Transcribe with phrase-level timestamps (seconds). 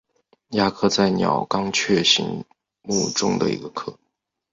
[0.49, 2.43] 鸦科在是鸟纲雀形
[2.81, 3.95] 目中的一个科。